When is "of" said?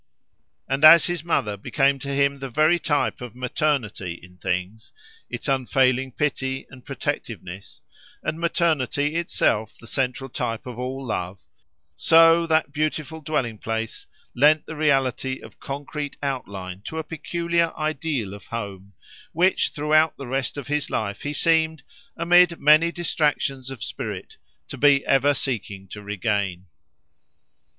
3.21-3.35, 10.65-10.79, 15.39-15.59, 18.33-18.47, 20.57-20.65, 23.69-23.83